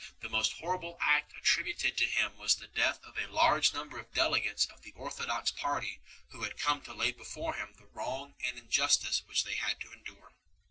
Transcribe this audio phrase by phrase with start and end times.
[0.21, 4.11] The most horrible act attributed to him was the death of a large number of
[4.15, 8.57] delegates of the orthodox party who had come to lay before him the wrong and
[8.57, 10.33] injustice which they had to endure.